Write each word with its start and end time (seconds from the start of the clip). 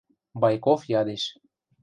—Байков 0.41 0.81
ядеш. 0.99 1.23